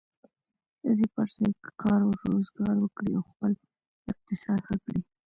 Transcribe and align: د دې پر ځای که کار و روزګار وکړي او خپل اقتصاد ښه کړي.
د 0.83 0.85
دې 0.97 1.05
پر 1.13 1.27
ځای 1.35 1.51
که 1.63 1.69
کار 1.81 1.99
و 2.05 2.11
روزګار 2.31 2.75
وکړي 2.79 3.11
او 3.15 3.23
خپل 3.31 3.51
اقتصاد 4.11 4.59
ښه 4.67 4.75
کړي. 4.83 5.01